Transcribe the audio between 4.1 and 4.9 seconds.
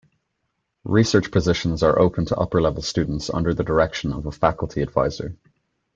of a faculty